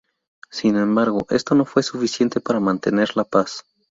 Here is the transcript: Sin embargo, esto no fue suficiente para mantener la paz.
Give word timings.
Sin 0.49 0.77
embargo, 0.77 1.27
esto 1.29 1.53
no 1.53 1.63
fue 1.63 1.83
suficiente 1.83 2.41
para 2.41 2.59
mantener 2.59 3.15
la 3.15 3.23
paz. 3.23 3.65